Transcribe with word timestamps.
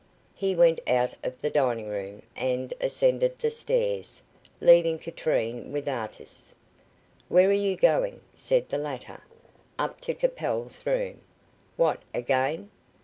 He 0.33 0.55
went 0.55 0.79
out 0.89 1.13
of 1.23 1.39
the 1.41 1.51
dining 1.51 1.87
room, 1.87 2.23
and 2.35 2.73
ascended 2.81 3.37
the 3.37 3.51
stairs, 3.51 4.19
leaving 4.59 4.97
Katrine 4.97 5.71
with 5.71 5.87
Artis. 5.87 6.51
"Where 7.29 7.47
are 7.49 7.53
you 7.53 7.75
going?" 7.77 8.21
said 8.33 8.69
the 8.69 8.79
latter. 8.79 9.21
"Up 9.77 10.01
to 10.01 10.15
Capel's 10.15 10.83
room." 10.87 11.21
"What, 11.77 12.01
again?" 12.15 12.71